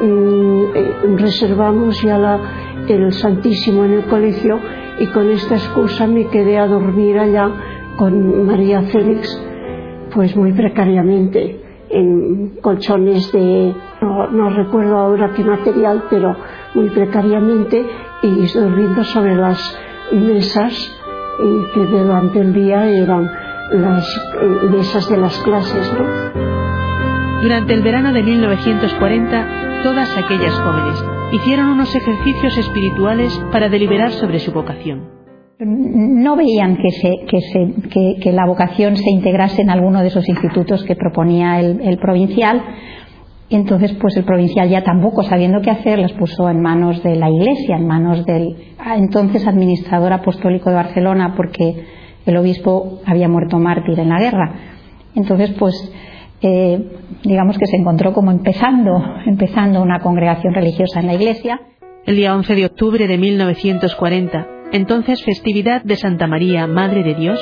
mm, 0.00 0.62
eh, 0.74 0.94
reservamos 1.18 2.00
ya 2.00 2.40
el 2.88 3.12
Santísimo 3.12 3.84
en 3.84 3.92
el 3.92 4.04
colegio 4.06 4.58
y 4.98 5.06
con 5.08 5.28
esta 5.28 5.56
excusa 5.56 6.06
me 6.06 6.28
quedé 6.28 6.56
a 6.56 6.66
dormir 6.66 7.18
allá 7.18 7.50
con 7.98 8.46
María 8.46 8.80
Félix 8.80 9.38
pues 10.14 10.34
muy 10.34 10.54
precariamente 10.54 11.60
en 11.90 12.56
colchones 12.62 13.30
de 13.32 13.74
no, 14.00 14.30
no 14.30 14.48
recuerdo 14.56 14.96
ahora 14.96 15.34
qué 15.36 15.44
material 15.44 16.04
pero 16.08 16.34
muy 16.72 16.88
precariamente 16.88 17.84
y 18.22 18.46
durmiendo 18.54 19.04
sobre 19.04 19.36
las 19.36 19.78
mesas 20.12 20.72
que 21.74 21.80
durante 21.84 22.40
el 22.40 22.54
día 22.54 22.86
eran 22.88 23.43
las 23.73 24.06
eh, 24.16 24.66
mesas 24.71 25.09
de 25.09 25.16
las 25.16 25.38
clases 25.40 25.92
¿no? 25.92 26.44
Durante 27.44 27.75
el 27.75 27.83
verano 27.83 28.12
de 28.12 28.23
1940, 28.23 29.83
todas 29.83 30.16
aquellas 30.16 30.54
jóvenes 30.54 31.04
hicieron 31.30 31.68
unos 31.68 31.94
ejercicios 31.94 32.56
espirituales 32.56 33.38
para 33.52 33.68
deliberar 33.68 34.12
sobre 34.12 34.38
su 34.38 34.50
vocación. 34.50 35.11
No 35.59 36.37
veían 36.37 36.78
que, 36.78 38.33
la 38.33 38.47
vocación 38.47 38.97
se 38.97 39.11
integrase 39.11 39.61
en 39.61 39.68
alguno 39.68 40.00
de 40.00 40.09
esos 40.09 40.26
institutos 40.26 40.85
que 40.85 40.97
proponía 40.97 41.61
el, 41.61 41.83
el 41.83 41.99
provincial. 41.99 42.62
Entonces, 43.50 43.92
pues 44.00 44.16
el 44.16 44.25
provincial 44.25 44.71
ya 44.71 44.83
tampoco 44.83 45.23
sabiendo 45.23 45.61
qué 45.61 45.71
hacer, 45.71 45.99
las 45.99 46.12
puso 46.12 46.49
en 46.49 46.62
manos 46.62 47.02
de 47.02 47.14
la 47.16 47.28
Iglesia, 47.28 47.76
en 47.76 47.87
manos 47.87 48.25
del 48.25 48.56
entonces 48.97 49.47
administrador 49.47 50.14
apostólico 50.14 50.71
de 50.71 50.76
Barcelona, 50.76 51.35
porque 51.37 51.85
el 52.26 52.36
obispo 52.36 53.00
había 53.06 53.28
muerto 53.28 53.58
mártir 53.58 53.98
en 53.98 54.08
la 54.08 54.18
guerra. 54.18 54.54
Entonces, 55.14 55.54
pues 55.58 55.74
digamos 57.22 57.56
que 57.58 57.66
se 57.66 57.76
encontró 57.76 58.12
como 58.12 58.30
empezando, 58.30 59.02
empezando 59.26 59.82
una 59.82 60.00
congregación 60.00 60.54
religiosa 60.54 61.00
en 61.00 61.06
la 61.06 61.14
iglesia. 61.14 61.60
El 62.04 62.16
día 62.16 62.34
11 62.34 62.54
de 62.54 62.66
octubre 62.66 63.06
de 63.06 63.16
1940, 63.16 64.46
entonces 64.72 65.24
festividad 65.24 65.82
de 65.82 65.96
Santa 65.96 66.26
María, 66.26 66.66
Madre 66.66 67.02
de 67.02 67.14
Dios, 67.14 67.40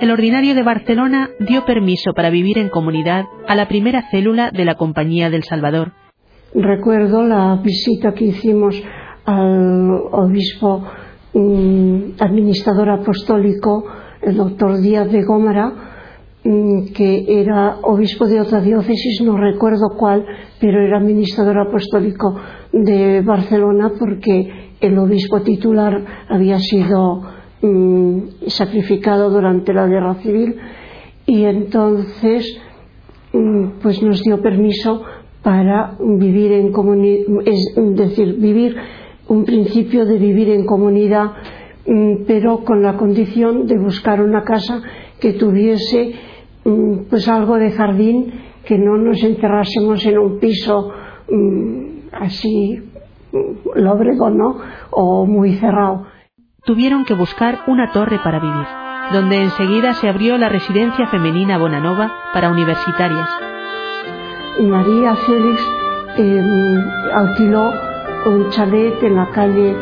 el 0.00 0.10
ordinario 0.10 0.54
de 0.54 0.62
Barcelona 0.62 1.30
dio 1.38 1.64
permiso 1.66 2.14
para 2.14 2.30
vivir 2.30 2.58
en 2.58 2.70
comunidad 2.70 3.26
a 3.46 3.54
la 3.54 3.68
primera 3.68 4.08
célula 4.10 4.50
de 4.50 4.64
la 4.64 4.74
Compañía 4.74 5.28
del 5.28 5.44
Salvador. 5.44 5.92
Recuerdo 6.54 7.22
la 7.24 7.60
visita 7.62 8.14
que 8.14 8.26
hicimos 8.26 8.82
al 9.26 9.90
obispo 10.12 10.84
mm, 11.34 12.20
administrador 12.20 12.90
apostólico, 12.90 13.84
el 14.22 14.36
doctor 14.36 14.80
Díaz 14.80 15.10
de 15.10 15.24
Gómara, 15.24 15.72
mm, 16.44 16.92
que 16.94 17.24
era 17.28 17.78
obispo 17.82 18.26
de 18.26 18.40
otra 18.40 18.60
diócesis, 18.60 19.20
no 19.22 19.36
recuerdo 19.36 19.96
cuál, 19.98 20.24
pero 20.60 20.80
era 20.80 20.98
administrador 20.98 21.58
apostólico 21.58 22.36
de 22.72 23.20
Barcelona 23.22 23.92
porque 23.98 24.72
el 24.80 24.98
obispo 24.98 25.42
titular 25.42 26.04
había 26.28 26.58
sido 26.58 27.22
mm, 27.62 28.18
sacrificado 28.46 29.30
durante 29.30 29.72
la 29.72 29.86
guerra 29.86 30.14
civil 30.16 30.56
y 31.26 31.44
entonces 31.44 32.60
pues 33.82 34.00
nos 34.02 34.22
dio 34.22 34.40
permiso 34.40 35.02
para 35.42 35.96
vivir 36.00 36.52
en 36.52 36.72
comunidad, 36.72 37.26
es 37.44 37.74
decir, 37.96 38.36
vivir 38.38 38.76
un 39.28 39.44
principio 39.44 40.04
de 40.04 40.18
vivir 40.18 40.50
en 40.50 40.66
comunidad, 40.66 41.32
mm, 41.86 42.24
pero 42.26 42.64
con 42.64 42.82
la 42.82 42.96
condición 42.96 43.66
de 43.66 43.78
buscar 43.78 44.20
una 44.20 44.42
casa 44.42 44.82
que 45.20 45.34
tuviese 45.34 46.14
mm, 46.64 47.04
pues 47.10 47.28
algo 47.28 47.56
de 47.56 47.70
jardín, 47.72 48.32
que 48.64 48.78
no 48.78 48.96
nos 48.96 49.22
encerrásemos 49.22 50.04
en 50.06 50.18
un 50.18 50.38
piso 50.38 50.90
mm, 51.30 52.08
así 52.12 52.82
lóbrego, 53.74 54.30
¿no? 54.30 54.58
O 54.90 55.26
muy 55.26 55.54
cerrado. 55.54 56.06
Tuvieron 56.64 57.04
que 57.04 57.14
buscar 57.14 57.60
una 57.66 57.92
torre 57.92 58.18
para 58.22 58.40
vivir, 58.40 58.66
donde 59.12 59.42
enseguida 59.42 59.92
se 59.94 60.08
abrió 60.08 60.38
la 60.38 60.48
residencia 60.48 61.08
femenina 61.08 61.58
Bonanova 61.58 62.12
para 62.32 62.50
universitarias. 62.50 63.28
María 64.60 65.14
Félix 65.16 65.60
eh, 66.16 66.84
alquiló 67.12 67.72
un 68.26 68.50
chalet 68.50 69.02
en 69.02 69.16
la 69.16 69.30
calle 69.30 69.74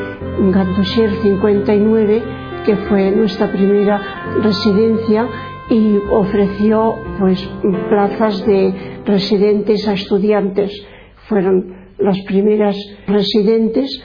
Gardosher 0.51 1.11
59, 1.23 2.23
que 2.65 2.77
fue 2.89 3.11
nuestra 3.11 3.51
primera 3.53 4.01
residencia, 4.43 5.29
y 5.71 5.97
ofreció 6.11 6.97
pues 7.19 7.49
plazas 7.89 8.45
de 8.47 8.75
residentes 9.07 9.87
a 9.89 9.95
estudiantes. 9.95 10.71
Fueron 11.29 11.93
las 11.99 12.19
primeras 12.23 12.77
residentes 13.07 14.03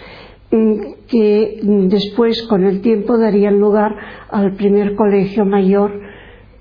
mm, 0.51 0.73
que 1.07 1.59
después 1.89 2.43
con 2.47 2.63
el 2.65 2.81
tiempo 2.81 3.17
darían 3.17 3.59
lugar 3.59 3.95
al 4.29 4.55
primer 4.55 4.95
colegio 4.95 5.45
mayor, 5.45 5.99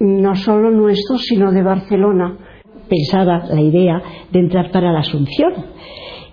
no 0.00 0.35
solo 0.35 0.71
nuestro, 0.71 1.18
sino 1.18 1.52
de 1.52 1.62
Barcelona. 1.62 2.38
Pensaba 2.88 3.45
la 3.49 3.61
idea 3.61 4.02
de 4.33 4.38
entrar 4.40 4.71
para 4.71 4.92
la 4.92 5.00
Asunción 5.00 5.76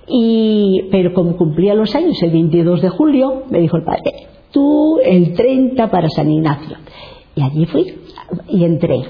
y, 0.07 0.89
pero 0.91 1.13
como 1.13 1.37
cumplía 1.37 1.73
los 1.73 1.95
años, 1.95 2.21
el 2.21 2.31
22 2.31 2.81
de 2.81 2.89
julio, 2.89 3.43
me 3.49 3.59
dijo 3.59 3.77
el 3.77 3.83
padre, 3.83 4.11
tú 4.51 4.99
el 5.03 5.33
30 5.33 5.89
para 5.89 6.09
San 6.09 6.29
Ignacio. 6.29 6.77
Y 7.35 7.41
allí 7.41 7.65
fui 7.65 7.95
y 8.49 8.63
entré. 8.63 9.01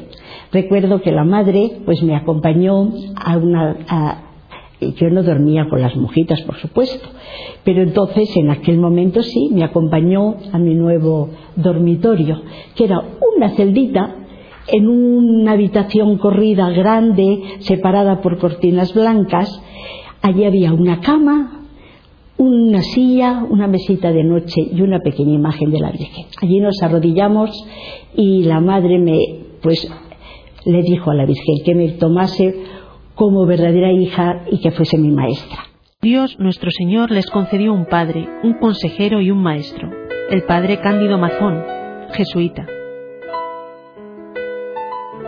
Recuerdo 0.51 1.01
que 1.01 1.11
la 1.11 1.23
madre 1.23 1.79
pues 1.85 2.01
me 2.03 2.15
acompañó 2.15 2.91
a 3.15 3.37
una... 3.37 4.23
yo 4.79 5.09
no 5.09 5.23
dormía 5.23 5.67
con 5.69 5.81
las 5.81 5.95
mojitas, 5.95 6.41
por 6.41 6.57
supuesto, 6.57 7.09
pero 7.63 7.81
entonces 7.81 8.29
en 8.37 8.51
aquel 8.51 8.77
momento 8.77 9.23
sí 9.23 9.49
me 9.51 9.63
acompañó 9.63 10.35
a 10.51 10.59
mi 10.59 10.75
nuevo 10.75 11.29
dormitorio, 11.55 12.41
que 12.75 12.85
era 12.85 13.01
una 13.35 13.49
celdita 13.55 14.15
en 14.67 14.87
una 14.87 15.53
habitación 15.53 16.17
corrida 16.17 16.69
grande, 16.69 17.41
separada 17.59 18.21
por 18.21 18.37
cortinas 18.37 18.93
blancas, 18.93 19.49
Allí 20.23 20.45
había 20.45 20.71
una 20.71 21.01
cama, 21.01 21.65
una 22.37 22.81
silla, 22.81 23.43
una 23.49 23.67
mesita 23.67 24.13
de 24.13 24.23
noche 24.23 24.61
y 24.71 24.81
una 24.81 24.99
pequeña 24.99 25.33
imagen 25.33 25.69
de 25.69 25.79
la 25.81 25.91
Virgen. 25.91 26.27
Allí 26.41 26.61
nos 26.61 26.81
arrodillamos 26.81 27.51
y 28.15 28.43
la 28.43 28.61
madre 28.61 28.99
me, 28.99 29.19
pues, 29.61 29.85
le 30.65 30.81
dijo 30.81 31.11
a 31.11 31.15
la 31.15 31.25
Virgen 31.25 31.57
que 31.65 31.75
me 31.75 31.89
tomase 31.89 32.55
como 33.15 33.45
verdadera 33.45 33.91
hija 33.91 34.45
y 34.49 34.61
que 34.61 34.71
fuese 34.71 34.97
mi 34.97 35.11
maestra. 35.11 35.59
Dios 36.01 36.39
nuestro 36.39 36.71
Señor 36.71 37.11
les 37.11 37.27
concedió 37.27 37.73
un 37.73 37.85
padre, 37.85 38.25
un 38.43 38.53
consejero 38.53 39.19
y 39.19 39.29
un 39.29 39.43
maestro, 39.43 39.89
el 40.29 40.43
padre 40.43 40.79
Cándido 40.79 41.17
Mazón, 41.17 41.61
jesuita. 42.13 42.65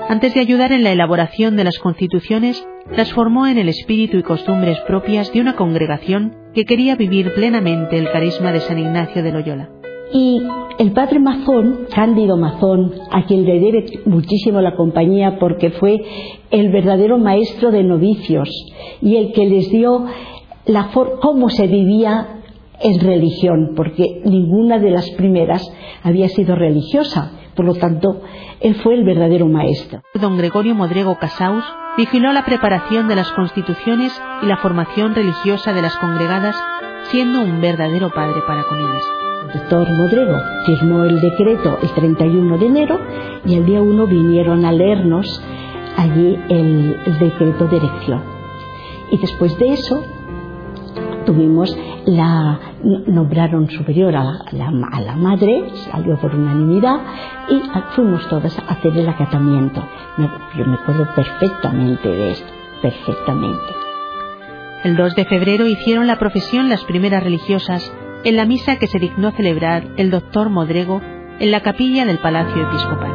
Antes 0.08 0.36
de 0.36 0.40
ayudar 0.40 0.72
en 0.72 0.84
la 0.84 0.92
elaboración 0.92 1.56
de 1.56 1.64
las 1.64 1.80
constituciones, 1.80 2.64
transformó 2.94 3.48
en 3.48 3.58
el 3.58 3.70
espíritu 3.70 4.18
y 4.18 4.24
costumbres 4.24 4.80
propias 4.82 5.34
de 5.34 5.42
una 5.42 5.56
congregación 5.56 6.36
que 6.54 6.64
quería 6.64 6.96
vivir 6.96 7.34
plenamente 7.34 7.98
el 7.98 8.12
carisma 8.12 8.52
de 8.52 8.60
San 8.60 8.78
Ignacio 8.78 9.24
de 9.24 9.32
Loyola. 9.32 9.70
Y 10.14 10.44
el 10.78 10.92
padre 10.92 11.18
Mazón, 11.20 11.88
Cándido 11.94 12.38
Mazón, 12.38 12.94
a 13.12 13.26
quien 13.26 13.46
le 13.46 13.60
debe 13.60 13.86
muchísimo 14.06 14.62
la 14.62 14.76
compañía 14.76 15.40
porque 15.40 15.72
fue 15.72 16.00
el 16.52 16.72
verdadero 16.72 17.18
maestro 17.18 17.72
de 17.72 17.84
novicios 17.84 18.48
y 19.02 19.16
el 19.16 19.34
que 19.34 19.48
les 19.48 19.72
dio 19.72 20.06
la 20.68 20.92
cómo 21.20 21.50
se 21.50 21.66
vivía 21.66 22.42
en 22.80 23.00
religión, 23.00 23.74
porque 23.76 24.22
ninguna 24.24 24.78
de 24.78 24.92
las 24.92 25.10
primeras 25.12 25.68
había 26.04 26.30
sido 26.30 26.56
religiosa. 26.56 27.32
Por 27.56 27.66
lo 27.66 27.76
tanto, 27.76 28.22
él 28.60 28.76
fue 28.76 28.96
el 28.96 29.04
verdadero 29.04 29.48
maestro. 29.48 30.02
Don 30.14 30.38
Gregorio 30.38 30.76
Modrego 30.76 31.18
Casaus 31.18 31.64
vigiló 31.98 32.34
la 32.34 32.44
preparación 32.44 33.08
de 33.08 33.16
las 33.16 33.32
constituciones 33.32 34.12
y 34.42 34.46
la 34.46 34.58
formación 34.58 35.16
religiosa 35.16 35.74
de 35.74 35.82
las 35.82 35.96
congregadas, 35.98 36.56
siendo 37.12 37.42
un 37.42 37.62
verdadero 37.62 38.12
padre 38.12 38.42
para 38.46 38.64
con 38.64 38.80
ellas. 38.80 39.04
El 39.54 39.60
doctor 39.62 39.90
Modrego 39.92 40.38
firmó 40.66 41.04
el 41.04 41.22
decreto 41.22 41.78
el 41.82 41.90
31 41.92 42.58
de 42.58 42.66
enero 42.66 43.00
y 43.46 43.56
el 43.56 43.66
día 43.66 43.82
1 43.82 44.08
vinieron 44.08 44.66
a 44.66 44.72
leernos 44.72 45.42
allí 45.98 46.38
el, 46.50 47.00
el 47.06 47.20
decreto 47.20 47.68
de 47.68 47.78
elección. 47.78 48.24
Y 49.12 49.18
después 49.18 49.58
de 49.58 49.74
eso 49.74 50.04
tuvimos 51.26 51.78
la 52.06 52.60
nombraron 52.86 53.70
superior 53.70 54.16
a 54.16 54.24
la, 54.24 54.68
a 54.92 55.02
la, 55.02 55.16
madre, 55.16 55.70
salió 55.92 56.18
por 56.18 56.36
unanimidad 56.36 57.00
y 57.50 57.62
fuimos 57.96 58.28
todas 58.30 58.58
a 58.60 58.74
hacer 58.74 58.96
el 58.98 59.10
acatamiento. 59.10 59.84
yo 60.56 60.66
me 60.66 60.76
acuerdo 60.76 61.08
perfectamente 61.16 62.08
de 62.08 62.32
esto, 62.32 62.48
perfectamente. 62.82 63.74
El 64.84 64.96
2 64.96 65.16
de 65.16 65.26
febrero 65.26 65.68
hicieron 65.68 66.06
la 66.06 66.20
profesión 66.20 66.70
las 66.70 66.84
primeras 66.84 67.24
religiosas 67.24 67.92
en 68.24 68.36
la 68.36 68.46
misa 68.46 68.78
que 68.78 68.88
se 68.88 69.00
dignó 69.00 69.32
celebrar 69.32 69.84
el 69.98 70.12
doctor 70.12 70.50
Modrego 70.50 71.02
en 71.40 71.52
la 71.52 71.62
capilla 71.62 72.06
del 72.06 72.20
Palacio 72.20 72.68
Episcopal. 72.68 73.14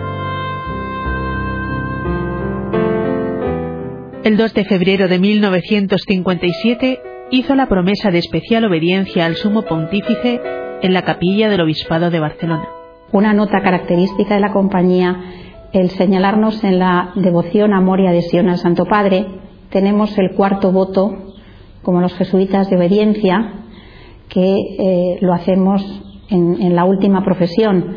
El 4.24 4.36
2 4.36 4.52
de 4.52 4.64
febrero 4.64 5.08
de 5.08 5.18
1957 5.18 7.09
hizo 7.30 7.54
la 7.54 7.66
promesa 7.66 8.10
de 8.10 8.18
especial 8.18 8.64
obediencia 8.64 9.26
al 9.26 9.36
sumo 9.36 9.62
pontífice 9.62 10.40
en 10.82 10.92
la 10.92 11.02
capilla 11.02 11.48
del 11.48 11.60
Obispado 11.60 12.10
de 12.10 12.20
Barcelona. 12.20 12.68
Una 13.12 13.32
nota 13.32 13.62
característica 13.62 14.34
de 14.34 14.40
la 14.40 14.52
compañía, 14.52 15.20
el 15.72 15.90
señalarnos 15.90 16.62
en 16.64 16.78
la 16.78 17.12
devoción, 17.14 17.72
amor 17.72 18.00
y 18.00 18.06
adhesión 18.06 18.48
al 18.48 18.58
Santo 18.58 18.84
Padre, 18.84 19.26
tenemos 19.70 20.16
el 20.18 20.32
cuarto 20.34 20.72
voto, 20.72 21.34
como 21.82 22.00
los 22.00 22.14
jesuitas 22.14 22.68
de 22.68 22.76
obediencia, 22.76 23.54
que 24.28 24.56
eh, 24.78 25.18
lo 25.20 25.32
hacemos 25.32 25.82
en, 26.28 26.60
en 26.60 26.74
la 26.74 26.84
última 26.84 27.24
profesión. 27.24 27.96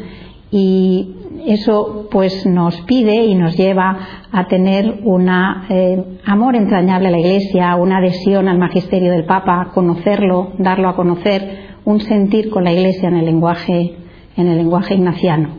Y 0.56 1.16
eso 1.48 2.08
pues 2.12 2.46
nos 2.46 2.80
pide 2.82 3.26
y 3.26 3.34
nos 3.34 3.58
lleva 3.58 3.98
a 4.32 4.46
tener 4.46 5.00
un 5.04 5.28
eh, 5.28 6.20
amor 6.26 6.56
entrañable 6.56 7.08
a 7.08 7.12
la 7.12 7.18
Iglesia, 7.18 7.76
una 7.76 7.98
adhesión 7.98 8.48
al 8.48 8.60
magisterio 8.60 9.12
del 9.12 9.26
Papa, 9.26 9.72
conocerlo, 9.74 10.54
darlo 10.60 10.90
a 10.90 10.96
conocer, 10.96 11.78
un 11.86 12.02
sentir 12.02 12.52
con 12.52 12.66
la 12.66 12.72
Iglesia 12.72 13.10
en 13.10 13.18
el 13.18 13.26
lenguaje, 13.26 13.96
en 14.38 14.48
el 14.48 14.58
lenguaje 14.58 14.94
ignaciano. 14.94 15.58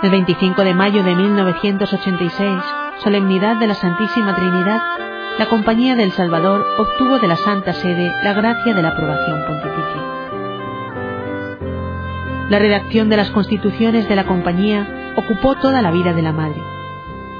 El 0.00 0.10
25 0.10 0.62
de 0.62 0.74
mayo 0.74 1.02
de 1.02 1.16
1986, 1.16 2.62
solemnidad 3.02 3.56
de 3.56 3.66
la 3.66 3.74
Santísima 3.74 4.36
Trinidad, 4.36 4.80
la 5.36 5.46
Compañía 5.46 5.96
del 5.96 6.12
Salvador 6.12 6.64
obtuvo 6.78 7.18
de 7.18 7.26
la 7.26 7.36
Santa 7.36 7.72
Sede 7.72 8.12
la 8.22 8.34
gracia 8.34 8.72
de 8.72 8.82
la 8.82 8.90
aprobación 8.90 9.40
pontificia. 9.48 10.17
La 12.48 12.58
redacción 12.58 13.10
de 13.10 13.18
las 13.18 13.30
constituciones 13.30 14.08
de 14.08 14.16
la 14.16 14.24
compañía 14.24 15.12
ocupó 15.16 15.54
toda 15.56 15.82
la 15.82 15.90
vida 15.90 16.14
de 16.14 16.22
la 16.22 16.32
madre. 16.32 16.62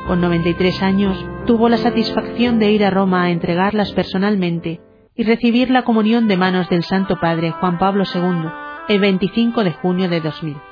Con 0.07 0.21
93 0.21 0.83
años 0.83 1.17
tuvo 1.47 1.71
la 1.71 1.79
satisfacción 1.79 2.59
de 2.59 2.71
ir 2.73 2.85
a 2.85 2.91
Roma 2.91 3.23
a 3.25 3.31
entregarlas 3.31 3.93
personalmente 3.93 4.81
y 5.15 5.25
recibir 5.25 5.71
la 5.71 5.83
comunión 5.83 6.29
de 6.29 6.37
manos 6.37 6.69
del 6.69 6.83
Santo 6.83 7.19
Padre 7.21 7.53
Juan 7.53 7.79
Pablo 7.79 8.05
II, 8.15 8.51
el 8.89 9.01
25 9.01 9.65
de 9.65 9.73
junio 9.73 10.11
de 10.11 10.21
2000. 10.21 10.68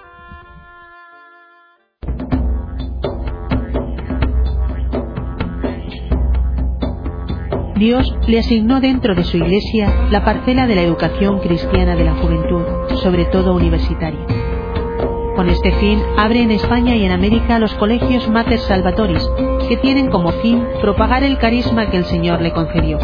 Dios 7.76 8.10
le 8.26 8.38
asignó 8.38 8.80
dentro 8.80 9.14
de 9.14 9.22
su 9.22 9.36
iglesia 9.36 10.08
la 10.10 10.24
parcela 10.24 10.66
de 10.66 10.74
la 10.74 10.80
educación 10.80 11.40
cristiana 11.40 11.94
de 11.94 12.04
la 12.04 12.14
juventud, 12.14 12.62
sobre 13.02 13.26
todo 13.26 13.54
universitaria. 13.54 14.24
Con 15.36 15.50
este 15.50 15.72
fin, 15.72 16.02
abre 16.16 16.40
en 16.40 16.52
España 16.52 16.96
y 16.96 17.04
en 17.04 17.12
América 17.12 17.58
los 17.58 17.74
colegios 17.74 18.30
Mater 18.30 18.60
Salvatoris, 18.60 19.28
que 19.68 19.76
tienen 19.76 20.08
como 20.08 20.32
fin 20.32 20.64
propagar 20.80 21.22
el 21.22 21.36
carisma 21.36 21.90
que 21.90 21.98
el 21.98 22.06
Señor 22.06 22.40
le 22.40 22.52
concedió. 22.52 22.98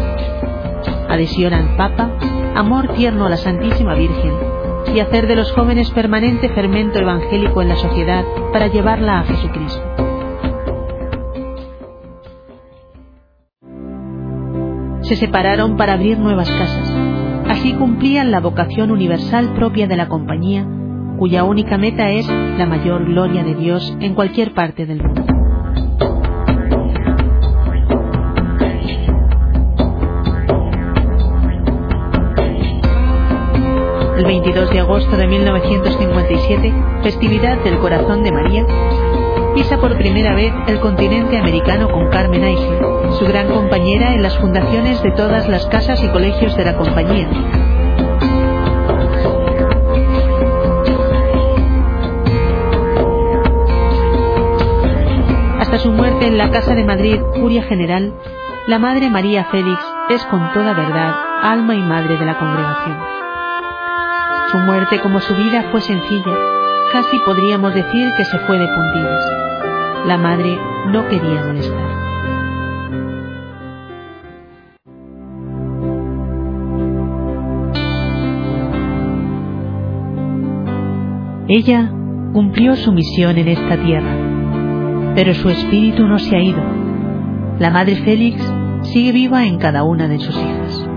Adhesión 1.07 1.53
al 1.53 1.75
Papa, 1.75 2.09
amor 2.55 2.93
tierno 2.95 3.27
a 3.27 3.29
la 3.29 3.37
Santísima 3.37 3.93
Virgen 3.93 4.33
y 4.95 4.99
hacer 5.01 5.27
de 5.27 5.35
los 5.35 5.51
jóvenes 5.51 5.91
permanente 5.91 6.49
fermento 6.49 6.97
evangélico 6.97 7.61
en 7.61 7.69
la 7.69 7.75
sociedad 7.75 8.25
para 8.51 8.67
llevarla 8.67 9.19
a 9.19 9.23
Jesucristo. 9.25 10.02
Se 15.03 15.15
separaron 15.15 15.77
para 15.77 15.93
abrir 15.93 16.17
nuevas 16.17 16.49
casas. 16.49 16.91
Así 17.49 17.73
cumplían 17.73 18.31
la 18.31 18.39
vocación 18.39 18.91
universal 18.91 19.53
propia 19.55 19.87
de 19.87 19.97
la 19.97 20.07
compañía, 20.07 20.65
cuya 21.17 21.43
única 21.43 21.77
meta 21.77 22.09
es 22.09 22.27
la 22.27 22.65
mayor 22.65 23.05
gloria 23.05 23.43
de 23.43 23.55
Dios 23.55 23.95
en 23.99 24.15
cualquier 24.15 24.53
parte 24.53 24.85
del 24.85 25.03
mundo. 25.03 25.25
El 34.17 34.25
22 34.25 34.69
de 34.69 34.79
agosto 34.79 35.17
de 35.17 35.27
1957, 35.27 36.73
festividad 37.03 37.61
del 37.63 37.77
Corazón 37.79 38.23
de 38.23 38.31
María, 38.31 38.65
pisa 39.53 39.77
por 39.77 39.95
primera 39.97 40.33
vez 40.33 40.51
el 40.67 40.79
continente 40.79 41.37
americano 41.37 41.89
con 41.91 42.09
Carmen 42.09 42.43
Eichel, 42.43 42.79
su 43.19 43.25
gran 43.25 43.47
compañera 43.49 44.13
en 44.15 44.23
las 44.23 44.37
fundaciones 44.37 45.01
de 45.03 45.11
todas 45.11 45.47
las 45.47 45.65
casas 45.67 46.03
y 46.03 46.07
colegios 46.09 46.55
de 46.57 46.65
la 46.65 46.75
compañía. 46.75 47.27
Hasta 55.59 55.79
su 55.79 55.91
muerte 55.91 56.27
en 56.27 56.37
la 56.37 56.49
Casa 56.49 56.73
de 56.73 56.83
Madrid, 56.83 57.19
Curia 57.33 57.63
General, 57.63 58.13
la 58.67 58.79
Madre 58.79 59.09
María 59.09 59.45
Félix 59.45 59.79
es 60.09 60.23
con 60.25 60.51
toda 60.53 60.73
verdad 60.73 61.15
alma 61.43 61.75
y 61.75 61.81
madre 61.81 62.17
de 62.17 62.25
la 62.25 62.37
congregación. 62.37 62.97
Su 64.51 64.57
muerte 64.59 64.99
como 64.99 65.19
su 65.19 65.35
vida 65.35 65.65
fue 65.71 65.81
sencilla, 65.81 66.33
casi 66.91 67.19
podríamos 67.19 67.73
decir 67.73 68.13
que 68.17 68.25
se 68.25 68.39
fue 68.39 68.57
de 68.57 68.67
puntillas. 68.67 69.42
La 70.05 70.17
madre 70.17 70.57
no 70.91 71.07
quería 71.07 71.45
molestar. 71.45 71.93
Ella 81.47 81.89
cumplió 82.33 82.75
su 82.75 82.91
misión 82.91 83.37
en 83.37 83.47
esta 83.47 83.77
tierra, 83.77 85.13
pero 85.15 85.33
su 85.33 85.49
espíritu 85.49 86.05
no 86.05 86.19
se 86.19 86.35
ha 86.35 86.41
ido. 86.41 86.61
La 87.59 87.69
madre 87.69 87.95
Félix 87.97 88.43
sigue 88.81 89.13
viva 89.13 89.45
en 89.45 89.57
cada 89.57 89.83
una 89.83 90.07
de 90.07 90.19
sus 90.19 90.35
hijas. 90.35 90.92